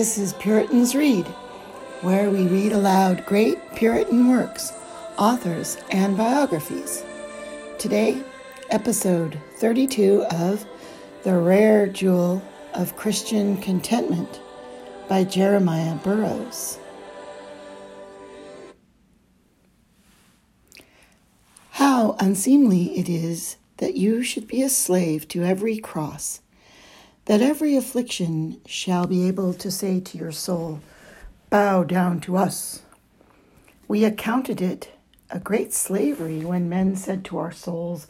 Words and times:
This 0.00 0.16
is 0.16 0.32
Puritans 0.32 0.94
Read, 0.94 1.26
where 2.00 2.30
we 2.30 2.46
read 2.46 2.72
aloud 2.72 3.26
great 3.26 3.58
Puritan 3.74 4.30
works, 4.30 4.72
authors, 5.18 5.76
and 5.90 6.16
biographies. 6.16 7.04
Today, 7.78 8.22
episode 8.70 9.38
32 9.56 10.24
of 10.30 10.64
The 11.22 11.36
Rare 11.36 11.86
Jewel 11.86 12.40
of 12.72 12.96
Christian 12.96 13.58
Contentment 13.58 14.40
by 15.06 15.22
Jeremiah 15.22 15.96
Burroughs. 15.96 16.78
How 21.72 22.16
unseemly 22.18 22.98
it 22.98 23.10
is 23.10 23.58
that 23.76 23.96
you 23.96 24.22
should 24.22 24.48
be 24.48 24.62
a 24.62 24.70
slave 24.70 25.28
to 25.28 25.44
every 25.44 25.76
cross 25.76 26.40
that 27.30 27.40
every 27.40 27.76
affliction 27.76 28.60
shall 28.66 29.06
be 29.06 29.28
able 29.28 29.54
to 29.54 29.70
say 29.70 30.00
to 30.00 30.18
your 30.18 30.32
soul, 30.32 30.80
Bow 31.48 31.84
down 31.84 32.18
to 32.18 32.36
us. 32.36 32.82
We 33.86 34.04
accounted 34.04 34.60
it 34.60 34.90
a 35.30 35.38
great 35.38 35.72
slavery 35.72 36.44
when 36.44 36.68
men 36.68 36.96
said 36.96 37.24
to 37.26 37.38
our 37.38 37.52
souls, 37.52 38.08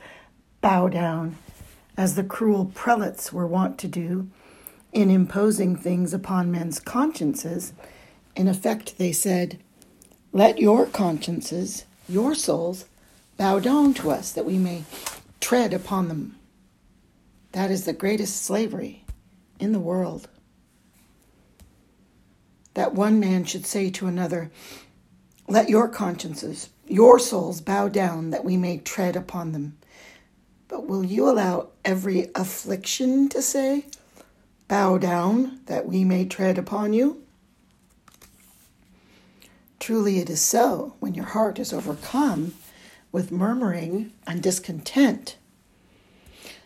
Bow 0.62 0.88
down, 0.88 1.36
as 1.98 2.14
the 2.14 2.24
cruel 2.24 2.72
prelates 2.74 3.30
were 3.30 3.46
wont 3.46 3.76
to 3.80 3.88
do 3.88 4.30
in 4.90 5.10
imposing 5.10 5.76
things 5.76 6.14
upon 6.14 6.50
men's 6.50 6.80
consciences. 6.80 7.74
In 8.34 8.48
effect, 8.48 8.96
they 8.96 9.12
said, 9.12 9.58
Let 10.32 10.58
your 10.58 10.86
consciences, 10.86 11.84
your 12.08 12.34
souls, 12.34 12.86
bow 13.36 13.58
down 13.58 13.92
to 13.94 14.12
us 14.12 14.32
that 14.32 14.46
we 14.46 14.56
may 14.56 14.84
tread 15.40 15.74
upon 15.74 16.08
them. 16.08 16.36
That 17.52 17.70
is 17.70 17.84
the 17.84 17.92
greatest 17.92 18.40
slavery 18.40 19.04
in 19.60 19.72
the 19.72 19.78
world. 19.78 20.28
That 22.74 22.94
one 22.94 23.20
man 23.20 23.44
should 23.44 23.66
say 23.66 23.90
to 23.90 24.06
another, 24.06 24.50
Let 25.48 25.68
your 25.68 25.88
consciences, 25.88 26.70
your 26.86 27.18
souls 27.18 27.60
bow 27.60 27.88
down 27.88 28.30
that 28.30 28.44
we 28.44 28.56
may 28.56 28.78
tread 28.78 29.16
upon 29.16 29.52
them. 29.52 29.76
But 30.66 30.86
will 30.86 31.04
you 31.04 31.28
allow 31.28 31.68
every 31.84 32.30
affliction 32.34 33.28
to 33.30 33.42
say, 33.42 33.86
Bow 34.68 34.98
down 34.98 35.60
that 35.66 35.86
we 35.86 36.04
may 36.04 36.24
tread 36.24 36.58
upon 36.58 36.92
you? 36.92 37.22
Truly 39.80 40.18
it 40.18 40.30
is 40.30 40.40
so 40.40 40.94
when 41.00 41.14
your 41.14 41.24
heart 41.24 41.58
is 41.58 41.72
overcome 41.72 42.54
with 43.10 43.32
murmuring 43.32 44.12
and 44.26 44.42
discontent 44.42 45.36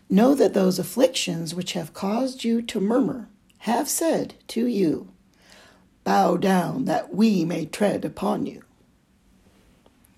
Know 0.09 0.35
that 0.35 0.53
those 0.53 0.79
afflictions 0.79 1.55
which 1.55 1.73
have 1.73 1.93
caused 1.93 2.43
you 2.43 2.61
to 2.63 2.79
murmur 2.79 3.29
have 3.59 3.89
said 3.89 4.35
to 4.49 4.67
you, 4.67 5.09
Bow 6.03 6.37
down 6.37 6.85
that 6.85 7.13
we 7.15 7.43
may 7.45 7.65
tread 7.65 8.05
upon 8.05 8.45
you. 8.45 8.61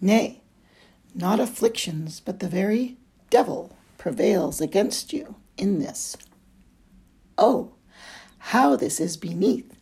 Nay, 0.02 0.42
not 1.16 1.40
afflictions, 1.40 2.20
but 2.20 2.40
the 2.40 2.50
very 2.50 2.98
devil 3.30 3.76
prevails 3.98 4.60
against 4.60 5.14
you 5.14 5.36
in 5.58 5.80
this. 5.80 6.18
Oh, 7.38 7.72
how 8.38 8.76
this 8.76 9.00
is 9.00 9.18
beneath 9.18 9.74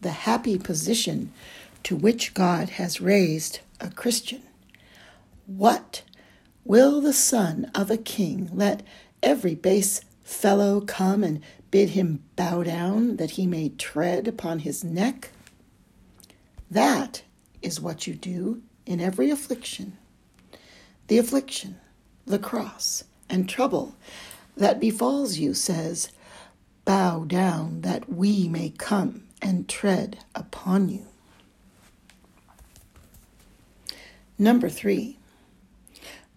the 0.00 0.10
happy 0.10 0.58
position 0.58 1.32
to 1.82 1.96
which 1.96 2.34
God 2.34 2.70
has 2.70 3.00
raised 3.00 3.60
a 3.80 3.90
Christian. 3.90 4.42
What 5.46 6.02
will 6.64 7.00
the 7.00 7.12
son 7.12 7.70
of 7.74 7.90
a 7.90 7.96
king 7.96 8.50
let 8.52 8.82
every 9.22 9.54
base 9.54 10.02
fellow 10.22 10.80
come 10.80 11.24
and 11.24 11.42
bid 11.70 11.90
him 11.90 12.22
bow 12.36 12.62
down 12.62 13.16
that 13.16 13.32
he 13.32 13.46
may 13.46 13.70
tread 13.70 14.28
upon 14.28 14.60
his 14.60 14.84
neck? 14.84 15.30
That 16.70 17.22
is 17.62 17.80
what 17.80 18.06
you 18.06 18.14
do 18.14 18.62
in 18.86 19.00
every 19.00 19.30
affliction. 19.30 19.96
The 21.08 21.18
affliction, 21.18 21.78
the 22.26 22.38
cross, 22.38 23.04
and 23.28 23.48
trouble 23.48 23.94
that 24.56 24.80
befalls 24.80 25.38
you 25.38 25.54
says, 25.54 26.10
Bow 26.84 27.24
down 27.24 27.82
that 27.82 28.10
we 28.12 28.48
may 28.48 28.70
come 28.70 29.24
and 29.42 29.68
tread 29.68 30.24
upon 30.34 30.88
you. 30.88 31.06
Number 34.38 34.68
three, 34.68 35.18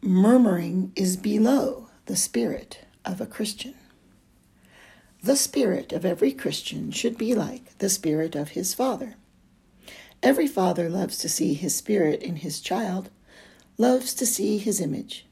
murmuring 0.01 0.91
is 0.95 1.15
below 1.15 1.87
the 2.11 2.17
spirit 2.17 2.79
of 3.05 3.21
a 3.21 3.25
Christian. 3.25 3.73
The 5.23 5.37
spirit 5.37 5.93
of 5.93 6.03
every 6.03 6.33
Christian 6.33 6.91
should 6.91 7.17
be 7.17 7.33
like 7.33 7.77
the 7.77 7.87
spirit 7.87 8.35
of 8.35 8.49
his 8.49 8.73
father. 8.73 9.15
Every 10.21 10.45
father 10.45 10.89
loves 10.89 11.17
to 11.19 11.29
see 11.29 11.53
his 11.53 11.73
spirit 11.73 12.21
in 12.21 12.35
his 12.35 12.59
child, 12.59 13.11
loves 13.77 14.13
to 14.15 14.25
see 14.25 14.57
his 14.57 14.81
image. 14.81 15.25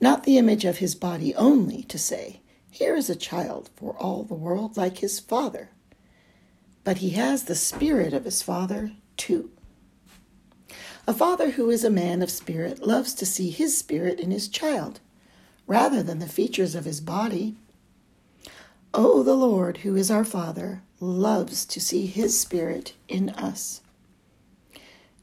Not 0.00 0.22
the 0.22 0.38
image 0.38 0.64
of 0.64 0.78
his 0.78 0.94
body 0.94 1.34
only, 1.34 1.82
to 1.82 1.98
say, 1.98 2.40
Here 2.70 2.94
is 2.94 3.10
a 3.10 3.16
child 3.16 3.70
for 3.74 3.96
all 3.96 4.22
the 4.22 4.34
world 4.34 4.76
like 4.76 4.98
his 4.98 5.18
father. 5.18 5.70
But 6.84 6.98
he 6.98 7.10
has 7.18 7.46
the 7.46 7.56
spirit 7.56 8.12
of 8.12 8.24
his 8.24 8.42
father 8.42 8.92
too. 9.16 9.50
A 11.08 11.12
father 11.12 11.50
who 11.50 11.68
is 11.68 11.82
a 11.82 11.90
man 11.90 12.22
of 12.22 12.30
spirit 12.30 12.86
loves 12.86 13.12
to 13.14 13.26
see 13.26 13.50
his 13.50 13.76
spirit 13.76 14.20
in 14.20 14.30
his 14.30 14.46
child 14.46 15.00
rather 15.66 16.02
than 16.02 16.18
the 16.18 16.28
features 16.28 16.74
of 16.74 16.84
his 16.84 17.00
body. 17.00 17.56
Oh, 18.94 19.22
the 19.22 19.34
Lord, 19.34 19.78
who 19.78 19.96
is 19.96 20.10
our 20.10 20.24
Father, 20.24 20.82
loves 21.00 21.64
to 21.66 21.80
see 21.80 22.06
his 22.06 22.38
Spirit 22.38 22.94
in 23.08 23.30
us. 23.30 23.82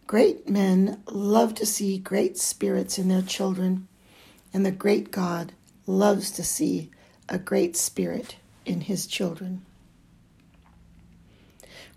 Great 0.06 0.50
men 0.50 1.02
love 1.08 1.56
to 1.56 1.66
see 1.66 1.98
great 1.98 2.38
spirits 2.38 3.00
in 3.00 3.08
their 3.08 3.22
children, 3.22 3.88
and 4.54 4.66
the 4.66 4.72
great 4.72 5.12
God 5.12 5.54
loves 5.88 6.30
to 6.31 6.44
see 6.44 6.92
a 7.30 7.40
great 7.40 7.75
spirit 7.75 8.36
in 8.66 8.81
his 8.81 9.08
children. 9.08 9.66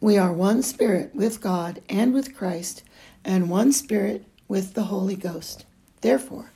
We 0.01 0.17
are 0.17 0.33
one 0.33 0.63
spirit 0.63 1.15
with 1.15 1.41
God 1.41 1.83
and 1.89 2.15
with 2.15 2.34
Christ, 2.34 2.83
and 3.25 3.51
one 3.51 3.73
spirit 3.73 4.25
with 4.49 4.75
the 4.75 4.84
Holy 4.84 5.17
Ghost. 5.17 5.67
Therefore, 6.01 6.53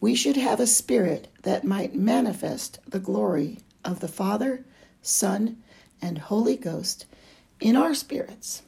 we 0.00 0.14
should 0.14 0.36
have 0.36 0.60
a 0.60 0.66
spirit 0.66 1.28
that 1.42 1.64
might 1.64 1.94
manifest 1.94 2.78
the 2.88 3.00
glory 3.00 3.58
of 3.84 4.00
the 4.00 4.08
Father, 4.08 4.64
Son, 5.02 5.56
and 6.00 6.18
Holy 6.18 6.56
Ghost 6.56 7.06
in 7.60 7.76
our 7.76 7.94
spirits. 7.94 8.62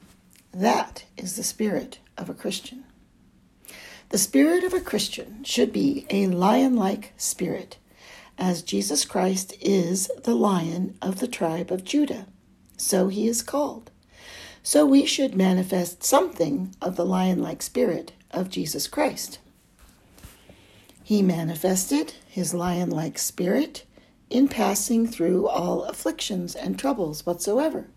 That 0.52 1.04
is 1.16 1.36
the 1.36 1.44
spirit 1.44 2.00
of 2.18 2.28
a 2.28 2.34
Christian. 2.34 2.84
The 4.08 4.18
spirit 4.18 4.64
of 4.64 4.74
a 4.74 4.80
Christian 4.80 5.44
should 5.44 5.72
be 5.72 6.04
a 6.10 6.26
lion 6.26 6.74
like 6.74 7.12
spirit, 7.16 7.76
as 8.36 8.62
Jesus 8.62 9.04
Christ 9.04 9.54
is 9.60 10.10
the 10.24 10.34
lion 10.34 10.96
of 11.00 11.20
the 11.20 11.28
tribe 11.28 11.70
of 11.70 11.84
Judah. 11.84 12.26
So 12.76 13.06
he 13.06 13.28
is 13.28 13.42
called. 13.42 13.92
So 14.62 14.84
we 14.84 15.06
should 15.06 15.36
manifest 15.36 16.02
something 16.02 16.74
of 16.82 16.96
the 16.96 17.06
lion 17.06 17.40
like 17.40 17.62
spirit 17.62 18.12
of 18.32 18.50
Jesus 18.50 18.88
Christ. 18.88 19.38
He 21.10 21.22
manifested 21.22 22.14
his 22.28 22.54
lion 22.54 22.88
like 22.88 23.18
spirit 23.18 23.84
in 24.30 24.46
passing 24.46 25.08
through 25.08 25.48
all 25.48 25.82
afflictions 25.82 26.54
and 26.54 26.78
troubles 26.78 27.26
whatsoever, 27.26 27.88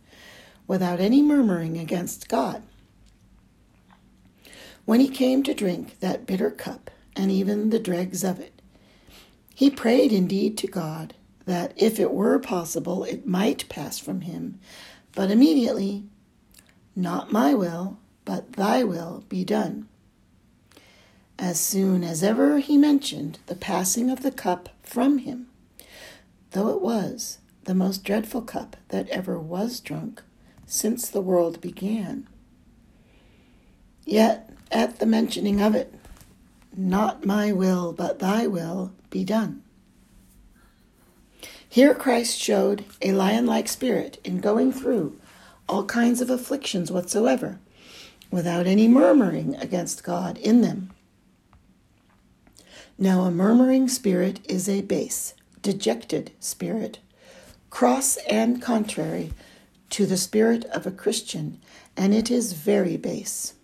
without 0.66 1.00
any 1.00 1.22
murmuring 1.22 1.78
against 1.78 2.28
God. 2.28 2.64
When 4.86 5.00
he 5.00 5.10
came 5.10 5.44
to 5.44 5.54
drink 5.54 6.00
that 6.00 6.26
bitter 6.26 6.50
cup, 6.50 6.90
and 7.16 7.30
even 7.30 7.70
the 7.70 7.78
dregs 7.78 8.24
of 8.24 8.40
it, 8.40 8.64
he 9.54 9.70
prayed 9.70 10.12
indeed 10.12 10.58
to 10.58 10.68
God 10.68 11.14
that 11.46 11.72
if 11.76 12.00
it 12.00 12.14
were 12.14 12.40
possible 12.40 13.04
it 13.04 13.28
might 13.28 13.70
pass 13.70 14.00
from 14.00 14.22
him, 14.22 14.60
but 15.14 15.30
immediately, 15.30 16.06
Not 16.96 17.32
my 17.32 17.54
will, 17.54 18.00
but 18.26 18.54
thy 18.54 18.84
will 18.84 19.24
be 19.30 19.46
done 19.46 19.88
as 21.44 21.60
soon 21.60 22.06
as 22.06 22.24
ever 22.24 22.60
he 22.60 22.78
mentioned 22.78 23.38
the 23.48 23.56
passing 23.56 24.10
of 24.10 24.24
the 24.24 24.32
cup 24.32 24.70
from 24.82 25.18
him, 25.18 25.46
though 26.52 26.70
it 26.70 26.82
was 26.82 27.40
the 27.66 27.76
most 27.76 28.06
dreadful 28.06 28.42
cup 28.42 28.78
that 28.88 29.10
ever 29.10 29.38
was 29.38 29.82
drunk 29.82 30.24
since 30.66 31.10
the 31.10 31.20
world 31.20 31.60
began. 31.60 32.26
Yet, 34.06 34.52
at 34.72 35.00
the 35.00 35.06
mentioning 35.06 35.62
of 35.62 35.76
it, 35.76 35.94
not 36.78 37.26
my 37.26 37.52
will, 37.52 37.92
but 37.92 38.20
thy 38.20 38.48
will 38.48 38.94
be 39.10 39.26
done. 39.26 39.64
Here 41.68 41.94
Christ 41.94 42.40
showed 42.40 42.86
a 43.02 43.12
lion 43.12 43.46
like 43.46 43.68
spirit 43.68 44.18
in 44.24 44.40
going 44.40 44.72
through 44.72 45.20
all 45.68 45.84
kinds 45.84 46.22
of 46.22 46.30
afflictions 46.30 46.90
whatsoever, 46.90 47.60
without 48.32 48.66
any 48.66 48.88
murmuring 48.88 49.58
against 49.58 50.06
God 50.06 50.38
in 50.38 50.62
them. 50.62 50.93
Now, 52.98 53.22
a 53.22 53.32
murmuring 53.32 53.88
spirit 53.88 54.40
is 54.48 54.70
a 54.70 54.82
base, 54.82 55.34
dejected 55.64 56.32
spirit, 56.40 57.00
cross 57.72 58.18
and 58.30 58.62
contrary 58.62 59.34
to 59.90 60.06
the 60.06 60.18
spirit 60.18 60.64
of 60.66 60.86
a 60.86 60.92
Christian, 60.92 61.60
and 61.98 62.14
it 62.14 62.30
is 62.30 62.54
very 62.54 62.96
base. 62.98 63.56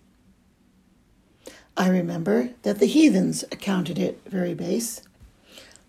I 1.76 1.88
remember 1.88 2.50
that 2.62 2.80
the 2.80 2.86
heathens 2.86 3.44
accounted 3.52 4.00
it 4.00 4.20
very 4.26 4.52
base. 4.52 5.02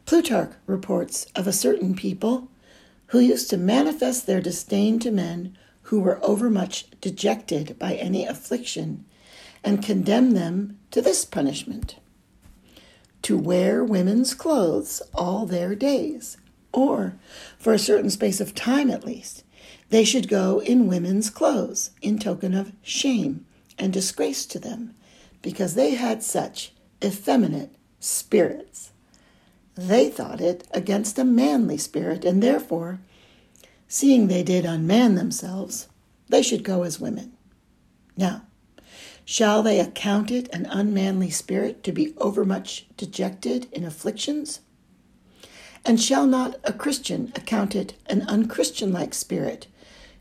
Plutarch 0.05 0.51
reports 0.67 1.25
of 1.35 1.47
a 1.47 1.53
certain 1.53 1.95
people 1.95 2.47
who 3.07 3.19
used 3.19 3.49
to 3.49 3.57
manifest 3.57 4.27
their 4.27 4.39
disdain 4.39 4.99
to 4.99 5.09
men 5.09 5.57
who 5.83 5.99
were 5.99 6.23
overmuch 6.23 6.85
dejected 7.01 7.77
by 7.79 7.95
any 7.95 8.23
affliction, 8.23 9.03
and 9.63 9.83
condemn 9.83 10.31
them 10.31 10.77
to 10.91 11.01
this 11.01 11.25
punishment 11.25 11.95
to 13.31 13.37
wear 13.37 13.81
women's 13.81 14.33
clothes 14.33 15.01
all 15.13 15.45
their 15.45 15.73
days, 15.73 16.35
or 16.73 17.15
for 17.57 17.71
a 17.71 17.79
certain 17.79 18.09
space 18.09 18.41
of 18.41 18.53
time 18.53 18.91
at 18.91 19.05
least, 19.05 19.45
they 19.89 20.03
should 20.03 20.27
go 20.27 20.59
in 20.59 20.85
women's 20.85 21.29
clothes 21.29 21.91
in 22.01 22.19
token 22.19 22.53
of 22.53 22.73
shame 22.81 23.45
and 23.79 23.93
disgrace 23.93 24.45
to 24.45 24.59
them, 24.59 24.93
because 25.41 25.75
they 25.75 25.91
had 25.91 26.21
such 26.21 26.73
effeminate 27.01 27.73
spirits. 28.01 28.91
They 29.75 30.09
thought 30.09 30.41
it 30.41 30.67
against 30.71 31.17
a 31.17 31.23
manly 31.23 31.77
spirit, 31.77 32.25
and 32.25 32.43
therefore, 32.43 32.99
seeing 33.87 34.27
they 34.27 34.43
did 34.43 34.65
unman 34.65 35.15
themselves, 35.15 35.87
they 36.27 36.43
should 36.43 36.65
go 36.65 36.83
as 36.83 36.99
women. 36.99 37.31
Now, 38.17 38.41
shall 39.25 39.63
they 39.63 39.79
account 39.79 40.31
it 40.31 40.49
an 40.53 40.65
unmanly 40.65 41.29
spirit 41.29 41.83
to 41.83 41.91
be 41.91 42.13
overmuch 42.17 42.87
dejected 42.97 43.67
in 43.71 43.83
afflictions? 43.83 44.61
And 45.83 45.99
shall 45.99 46.27
not 46.27 46.57
a 46.63 46.73
Christian 46.73 47.31
account 47.35 47.75
it 47.75 47.93
an 48.07 48.21
unchristian-like 48.23 49.13
spirit 49.13 49.67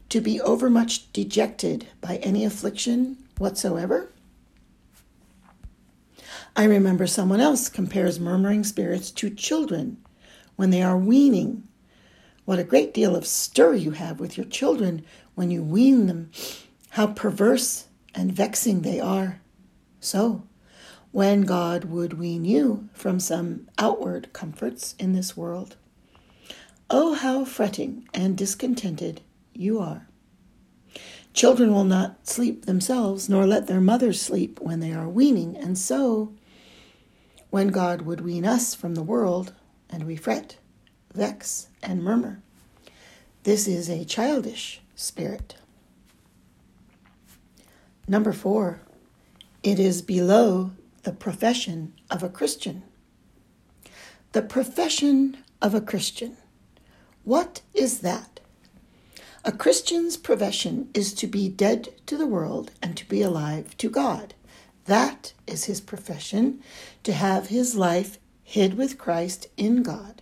to 0.09 0.21
be 0.21 0.41
overmuch 0.41 1.13
dejected 1.13 1.87
by 2.01 2.17
any 2.17 2.45
affliction 2.45 3.19
whatsoever? 3.39 4.11
I 6.57 6.65
remember 6.65 7.07
someone 7.07 7.41
else 7.41 7.69
compares 7.69 8.19
murmuring 8.19 8.65
spirits 8.65 9.11
to 9.13 9.31
children 9.31 9.99
when 10.57 10.71
they 10.71 10.83
are 10.83 10.99
weaning. 10.99 11.63
What 12.45 12.59
a 12.59 12.65
great 12.65 12.93
deal 12.93 13.15
of 13.15 13.27
stir 13.27 13.75
you 13.75 13.93
have 13.93 14.19
with 14.19 14.37
your 14.37 14.47
children 14.47 15.05
when 15.35 15.51
you 15.51 15.63
wean 15.63 16.07
them. 16.07 16.31
How 16.91 17.07
perverse 17.07 17.87
and 18.15 18.33
vexing 18.33 18.83
they 18.83 19.01
are. 19.01 19.41
So, 20.01 20.45
when 21.13 21.43
God 21.43 21.85
would 21.85 22.19
wean 22.19 22.45
you 22.45 22.89
from 22.93 23.19
some 23.19 23.69
outward 23.79 24.33
comforts 24.33 24.95
in 24.99 25.13
this 25.13 25.37
world, 25.37 25.77
oh, 26.89 27.15
how 27.15 27.45
fretting 27.45 28.09
and 28.15 28.37
discontented 28.37 29.21
you 29.53 29.79
are. 29.79 30.09
Children 31.33 31.73
will 31.73 31.85
not 31.85 32.27
sleep 32.27 32.67
themselves, 32.67 33.29
nor 33.29 33.47
let 33.47 33.67
their 33.67 33.81
mothers 33.81 34.21
sleep 34.21 34.61
when 34.61 34.81
they 34.81 34.93
are 34.93 35.09
weaning, 35.09 35.57
and 35.57 35.79
so, 35.79 36.33
when 37.51 37.69
God 37.69 38.03
would 38.03 38.21
wean 38.21 38.45
us 38.45 38.75
from 38.75 38.95
the 38.95 39.03
world, 39.03 39.53
and 39.89 40.05
we 40.05 40.17
fret, 40.17 40.57
vex, 41.15 41.69
and 41.83 42.03
murmur, 42.03 42.43
this 43.45 43.67
is 43.67 43.89
a 43.89 44.05
childish 44.05 44.81
spirit. 44.95 45.57
Number 48.11 48.33
four, 48.33 48.81
it 49.63 49.79
is 49.79 50.03
below 50.03 50.73
the 51.05 51.13
profession 51.13 51.93
of 52.11 52.25
a 52.25 52.29
Christian. 52.29 52.83
The 54.33 54.43
profession 54.43 55.37
of 55.63 55.77
a 55.77 55.81
Christian. 55.81 56.37
What 57.23 57.61
is 57.73 58.01
that? 58.01 58.41
A 59.45 59.53
Christian's 59.53 60.17
profession 60.17 60.91
is 60.93 61.15
to 61.15 61.29
be 61.29 61.49
dead 61.49 61.91
to 62.07 62.17
the 62.17 62.27
world 62.27 62.73
and 62.83 62.97
to 62.97 63.09
be 63.09 63.23
alive 63.23 63.77
to 63.77 63.89
God. 63.89 64.35
That 64.87 65.33
is 65.47 65.67
his 65.67 65.81
profession, 65.81 66.65
to 67.05 67.13
have 67.13 67.47
his 67.47 67.77
life 67.77 68.19
hid 68.43 68.75
with 68.75 68.99
Christ 68.99 69.47
in 69.57 69.85
God, 69.85 70.21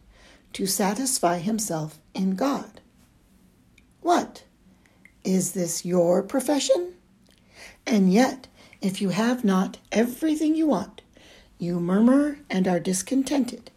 to 0.52 0.67
satisfy 0.67 1.38
himself 1.38 1.99
in 2.12 2.37
God. 2.37 2.82
What? 4.02 4.44
Is 5.25 5.52
this 5.52 5.87
your 5.87 6.23
profession? 6.23 6.93
And 7.88 8.12
yet, 8.12 8.49
if 8.82 9.00
you 9.00 9.08
have 9.08 9.44
not 9.44 9.79
everything 9.90 10.55
you 10.55 10.67
want, 10.67 11.00
you 11.58 11.81
murmur 11.81 12.38
and 12.50 12.69
are 12.69 12.79
discontented. 12.79 13.70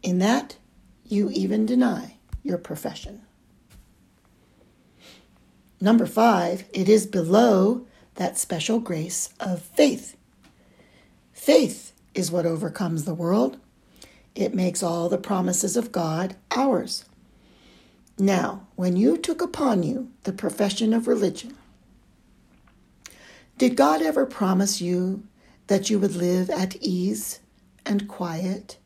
In 0.00 0.20
that, 0.20 0.56
you 1.04 1.30
even 1.30 1.66
deny 1.66 2.18
your 2.44 2.56
profession. 2.56 3.22
Number 5.80 6.06
five, 6.06 6.66
it 6.72 6.88
is 6.88 7.04
below 7.04 7.84
that 8.14 8.38
special 8.38 8.78
grace 8.78 9.30
of 9.40 9.60
faith. 9.60 10.16
Faith 11.32 11.92
is 12.14 12.30
what 12.30 12.46
overcomes 12.46 13.06
the 13.06 13.14
world. 13.14 13.58
It 14.36 14.54
makes 14.54 14.84
all 14.84 15.08
the 15.08 15.18
promises 15.18 15.76
of 15.76 15.90
God 15.90 16.36
ours. 16.52 17.04
Now, 18.18 18.68
when 18.76 18.96
you 18.96 19.18
took 19.18 19.42
upon 19.42 19.82
you 19.82 20.12
the 20.22 20.32
profession 20.32 20.94
of 20.94 21.08
religion, 21.08 21.56
did 23.58 23.76
God 23.76 24.02
ever 24.02 24.26
promise 24.26 24.80
you 24.80 25.26
that 25.68 25.88
you 25.88 25.98
would 25.98 26.14
live 26.14 26.50
at 26.50 26.76
ease 26.76 27.40
and 27.86 28.06
quiet 28.06 28.76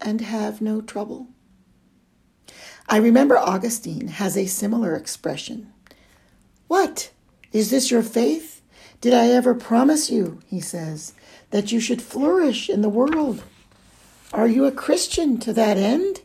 and 0.00 0.22
have 0.22 0.62
no 0.62 0.80
trouble? 0.80 1.28
I 2.88 2.96
remember 2.96 3.36
Augustine 3.36 4.08
has 4.08 4.36
a 4.36 4.46
similar 4.46 4.96
expression. 4.96 5.72
What? 6.66 7.10
Is 7.52 7.70
this 7.70 7.90
your 7.90 8.02
faith? 8.02 8.62
Did 9.00 9.12
I 9.12 9.28
ever 9.28 9.54
promise 9.54 10.10
you, 10.10 10.40
he 10.46 10.60
says, 10.60 11.14
that 11.50 11.70
you 11.70 11.78
should 11.78 12.00
flourish 12.00 12.70
in 12.70 12.80
the 12.80 12.88
world? 12.88 13.42
Are 14.32 14.48
you 14.48 14.64
a 14.64 14.72
Christian 14.72 15.38
to 15.40 15.52
that 15.52 15.76
end? 15.76 16.20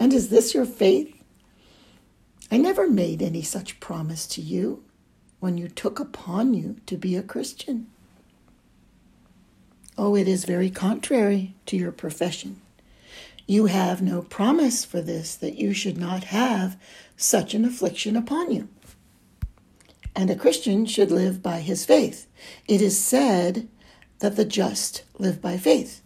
And 0.00 0.12
is 0.12 0.30
this 0.30 0.52
your 0.52 0.64
faith? 0.64 1.14
I 2.50 2.56
never 2.56 2.88
made 2.88 3.22
any 3.22 3.42
such 3.42 3.80
promise 3.80 4.26
to 4.28 4.40
you 4.40 4.84
when 5.42 5.58
you 5.58 5.66
took 5.66 5.98
upon 5.98 6.54
you 6.54 6.76
to 6.86 6.96
be 6.96 7.16
a 7.16 7.22
Christian. 7.22 7.88
Oh, 9.98 10.14
it 10.14 10.28
is 10.28 10.44
very 10.44 10.70
contrary 10.70 11.56
to 11.66 11.76
your 11.76 11.90
profession. 11.90 12.60
You 13.44 13.66
have 13.66 14.00
no 14.00 14.22
promise 14.22 14.84
for 14.84 15.00
this 15.00 15.34
that 15.34 15.58
you 15.58 15.74
should 15.74 15.98
not 15.98 16.22
have 16.24 16.78
such 17.16 17.54
an 17.54 17.64
affliction 17.64 18.14
upon 18.16 18.52
you. 18.52 18.68
And 20.14 20.30
a 20.30 20.36
Christian 20.36 20.86
should 20.86 21.10
live 21.10 21.42
by 21.42 21.58
his 21.58 21.84
faith. 21.84 22.28
It 22.68 22.80
is 22.80 22.96
said 22.96 23.66
that 24.20 24.36
the 24.36 24.44
just 24.44 25.02
live 25.18 25.42
by 25.42 25.56
faith. 25.56 26.02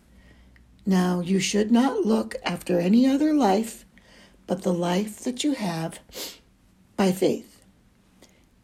Now, 0.87 1.21
you 1.21 1.41
should 1.41 1.71
not 1.71 2.07
look 2.07 2.37
after 2.43 2.81
any 2.81 3.07
other 3.07 3.35
life 3.35 3.85
but 4.47 4.63
the 4.63 4.73
life 4.73 5.21
that 5.25 5.45
you 5.45 5.53
have 5.53 6.01
by 6.97 7.13
faith. 7.13 7.56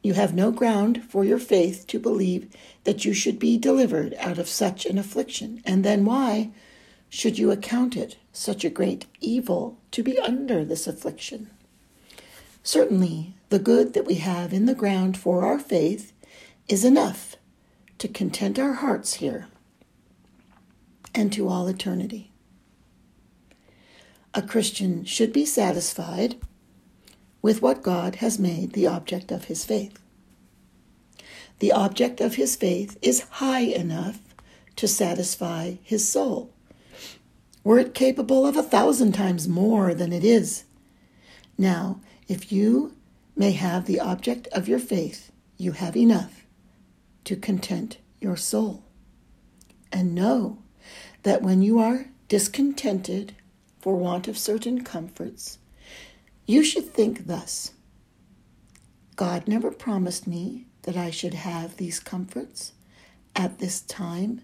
You 0.02 0.14
have 0.14 0.34
no 0.34 0.50
ground 0.50 1.04
for 1.04 1.24
your 1.24 1.38
faith 1.38 1.86
to 1.88 1.98
believe 2.00 2.52
that 2.84 3.04
you 3.04 3.14
should 3.14 3.38
be 3.38 3.56
delivered 3.56 4.14
out 4.18 4.38
of 4.38 4.48
such 4.48 4.84
an 4.84 4.98
affliction. 4.98 5.62
And 5.64 5.84
then 5.84 6.04
why 6.04 6.50
should 7.08 7.38
you 7.38 7.50
account 7.50 7.96
it 7.96 8.16
such 8.32 8.64
a 8.64 8.70
great 8.70 9.06
evil 9.20 9.78
to 9.92 10.02
be 10.02 10.18
under 10.18 10.64
this 10.64 10.86
affliction? 10.86 11.50
Certainly, 12.64 13.34
the 13.48 13.58
good 13.58 13.92
that 13.92 14.06
we 14.06 14.14
have 14.14 14.52
in 14.52 14.66
the 14.66 14.74
ground 14.74 15.16
for 15.16 15.44
our 15.44 15.58
faith 15.58 16.12
is 16.68 16.84
enough 16.84 17.36
to 17.98 18.08
content 18.08 18.58
our 18.58 18.74
hearts 18.74 19.14
here 19.14 19.46
and 21.14 21.32
to 21.32 21.48
all 21.48 21.68
eternity. 21.68 22.32
A 24.34 24.42
Christian 24.42 25.04
should 25.04 25.32
be 25.32 25.44
satisfied 25.44 26.36
with 27.42 27.60
what 27.60 27.82
God 27.82 28.16
has 28.16 28.38
made 28.38 28.72
the 28.72 28.86
object 28.86 29.30
of 29.30 29.44
his 29.44 29.64
faith. 29.64 29.98
The 31.58 31.72
object 31.72 32.20
of 32.20 32.36
his 32.36 32.56
faith 32.56 32.96
is 33.02 33.20
high 33.30 33.60
enough 33.60 34.20
to 34.76 34.88
satisfy 34.88 35.74
his 35.82 36.08
soul. 36.08 36.52
Were 37.64 37.78
it 37.78 37.94
capable 37.94 38.46
of 38.46 38.56
a 38.56 38.62
thousand 38.62 39.12
times 39.12 39.46
more 39.46 39.94
than 39.94 40.12
it 40.12 40.24
is. 40.24 40.64
Now, 41.58 42.00
if 42.26 42.50
you 42.50 42.94
may 43.36 43.52
have 43.52 43.86
the 43.86 44.00
object 44.00 44.48
of 44.48 44.68
your 44.68 44.78
faith, 44.78 45.30
you 45.56 45.72
have 45.72 45.96
enough 45.96 46.46
to 47.24 47.36
content 47.36 47.98
your 48.20 48.36
soul. 48.36 48.84
And 49.92 50.14
know 50.14 50.58
that 51.22 51.42
when 51.42 51.62
you 51.62 51.78
are 51.78 52.06
discontented 52.28 53.36
for 53.78 53.94
want 53.94 54.26
of 54.26 54.38
certain 54.38 54.82
comforts, 54.82 55.58
you 56.46 56.62
should 56.62 56.92
think 56.92 57.26
thus 57.26 57.72
God 59.16 59.46
never 59.46 59.70
promised 59.70 60.26
me 60.26 60.66
that 60.82 60.96
I 60.96 61.10
should 61.10 61.34
have 61.34 61.76
these 61.76 62.00
comforts 62.00 62.72
at 63.36 63.58
this 63.58 63.80
time 63.80 64.42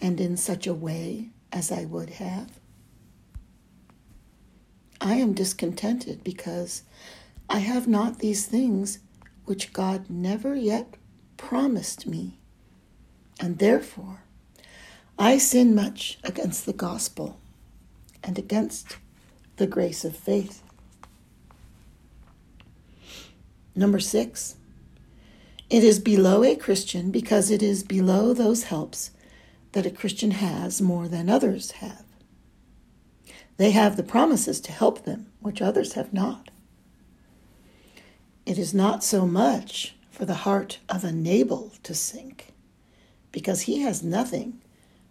and 0.00 0.20
in 0.20 0.36
such 0.36 0.66
a 0.66 0.74
way 0.74 1.30
as 1.52 1.72
I 1.72 1.84
would 1.84 2.10
have. 2.10 2.60
I 5.00 5.14
am 5.14 5.34
discontented 5.34 6.22
because 6.22 6.82
I 7.48 7.58
have 7.58 7.86
not 7.88 8.18
these 8.18 8.46
things 8.46 9.00
which 9.44 9.72
God 9.72 10.08
never 10.08 10.54
yet 10.54 10.96
promised 11.36 12.06
me, 12.06 12.38
and 13.38 13.58
therefore 13.58 14.22
I 15.18 15.38
sin 15.38 15.74
much 15.74 16.18
against 16.24 16.64
the 16.64 16.72
gospel 16.72 17.38
and 18.22 18.38
against 18.38 18.96
the 19.56 19.66
grace 19.66 20.04
of 20.04 20.16
faith. 20.16 20.62
Number 23.74 24.00
six, 24.00 24.56
it 25.68 25.82
is 25.82 25.98
below 25.98 26.44
a 26.44 26.54
Christian 26.54 27.10
because 27.10 27.50
it 27.50 27.62
is 27.62 27.82
below 27.82 28.32
those 28.32 28.64
helps 28.64 29.10
that 29.72 29.86
a 29.86 29.90
Christian 29.90 30.30
has 30.32 30.80
more 30.80 31.08
than 31.08 31.28
others 31.28 31.72
have. 31.72 32.04
They 33.56 33.72
have 33.72 33.96
the 33.96 34.02
promises 34.02 34.60
to 34.62 34.72
help 34.72 35.04
them, 35.04 35.32
which 35.40 35.62
others 35.62 35.94
have 35.94 36.12
not. 36.12 36.50
It 38.46 38.58
is 38.58 38.74
not 38.74 39.02
so 39.02 39.26
much 39.26 39.94
for 40.10 40.24
the 40.24 40.34
heart 40.34 40.78
of 40.88 41.02
a 41.02 41.12
Nabal 41.12 41.72
to 41.82 41.94
sink, 41.94 42.52
because 43.32 43.62
he 43.62 43.80
has 43.80 44.02
nothing 44.02 44.60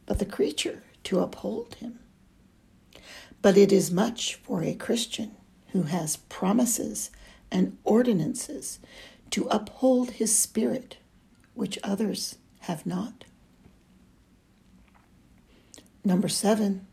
but 0.05 0.19
the 0.19 0.25
creature 0.25 0.83
to 1.05 1.19
uphold 1.19 1.75
him. 1.75 1.99
But 3.41 3.57
it 3.57 3.73
is 3.73 3.91
much 3.91 4.35
for 4.35 4.63
a 4.63 4.75
Christian 4.75 5.35
who 5.71 5.83
has 5.83 6.15
promises 6.17 7.11
and 7.53 7.77
ordinances 7.85 8.79
to 9.29 9.45
uphold 9.45 10.11
his 10.11 10.37
spirit, 10.37 10.97
which 11.53 11.79
others 11.83 12.35
have 12.61 12.85
not. 12.85 13.23
Number 16.03 16.27
seven, 16.27 16.85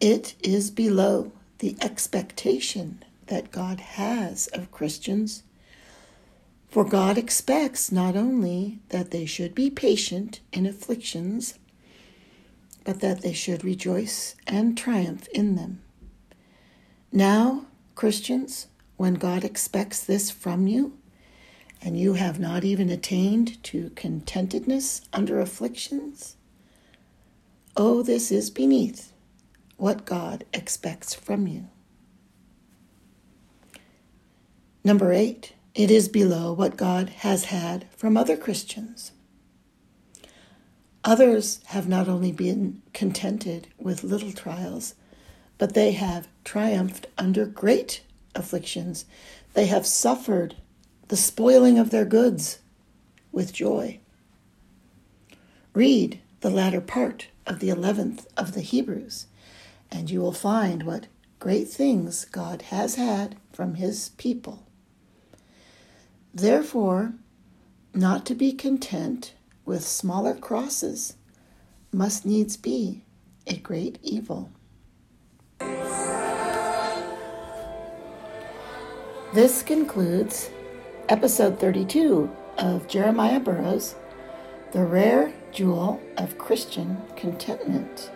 it 0.00 0.34
is 0.42 0.70
below 0.70 1.32
the 1.58 1.76
expectation 1.82 3.04
that 3.26 3.50
God 3.50 3.80
has 3.80 4.46
of 4.48 4.70
Christians. 4.70 5.42
For 6.68 6.84
God 6.84 7.18
expects 7.18 7.92
not 7.92 8.16
only 8.16 8.80
that 8.88 9.10
they 9.10 9.26
should 9.26 9.54
be 9.54 9.70
patient 9.70 10.40
in 10.52 10.66
afflictions, 10.66 11.58
but 12.84 13.00
that 13.00 13.22
they 13.22 13.32
should 13.32 13.64
rejoice 13.64 14.36
and 14.46 14.76
triumph 14.76 15.26
in 15.32 15.56
them. 15.56 15.82
Now, 17.12 17.66
Christians, 17.94 18.66
when 19.04 19.12
God 19.12 19.44
expects 19.44 20.02
this 20.02 20.30
from 20.30 20.66
you, 20.66 20.96
and 21.82 22.00
you 22.00 22.14
have 22.14 22.40
not 22.40 22.64
even 22.64 22.88
attained 22.88 23.62
to 23.64 23.90
contentedness 23.90 25.02
under 25.12 25.40
afflictions, 25.40 26.38
oh, 27.76 28.02
this 28.02 28.32
is 28.32 28.48
beneath 28.48 29.12
what 29.76 30.06
God 30.06 30.46
expects 30.54 31.12
from 31.12 31.46
you. 31.46 31.68
Number 34.82 35.12
eight, 35.12 35.52
it 35.74 35.90
is 35.90 36.08
below 36.08 36.54
what 36.54 36.78
God 36.78 37.10
has 37.10 37.44
had 37.44 37.86
from 37.94 38.16
other 38.16 38.38
Christians. 38.38 39.12
Others 41.04 41.60
have 41.66 41.86
not 41.86 42.08
only 42.08 42.32
been 42.32 42.80
contented 42.94 43.68
with 43.76 44.02
little 44.02 44.32
trials, 44.32 44.94
but 45.58 45.74
they 45.74 45.92
have 45.92 46.26
triumphed 46.42 47.08
under 47.18 47.44
great 47.44 48.00
afflictions. 48.34 49.04
They 49.54 49.66
have 49.66 49.86
suffered 49.86 50.56
the 51.08 51.16
spoiling 51.16 51.78
of 51.78 51.90
their 51.90 52.04
goods 52.04 52.58
with 53.32 53.52
joy. 53.52 54.00
Read 55.72 56.20
the 56.40 56.50
latter 56.50 56.80
part 56.80 57.28
of 57.46 57.60
the 57.60 57.68
11th 57.68 58.26
of 58.36 58.52
the 58.52 58.60
Hebrews, 58.60 59.26
and 59.90 60.10
you 60.10 60.20
will 60.20 60.32
find 60.32 60.84
what 60.84 61.06
great 61.38 61.68
things 61.68 62.24
God 62.24 62.62
has 62.62 62.94
had 62.94 63.36
from 63.52 63.74
his 63.74 64.10
people. 64.10 64.66
Therefore, 66.32 67.14
not 67.92 68.26
to 68.26 68.34
be 68.34 68.52
content 68.52 69.34
with 69.64 69.86
smaller 69.86 70.34
crosses 70.34 71.16
must 71.92 72.26
needs 72.26 72.56
be 72.56 73.04
a 73.46 73.56
great 73.56 73.98
evil. 74.02 74.50
This 79.34 79.64
concludes 79.64 80.48
episode 81.08 81.58
32 81.58 82.30
of 82.56 82.86
Jeremiah 82.86 83.40
Burroughs, 83.40 83.96
The 84.70 84.84
Rare 84.84 85.32
Jewel 85.50 86.00
of 86.16 86.38
Christian 86.38 86.98
Contentment. 87.16 88.12